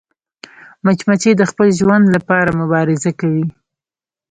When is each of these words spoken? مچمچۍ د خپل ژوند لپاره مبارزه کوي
مچمچۍ 0.83 1.31
د 1.37 1.43
خپل 1.51 1.67
ژوند 1.79 2.05
لپاره 2.15 2.57
مبارزه 2.61 3.11
کوي 3.19 3.45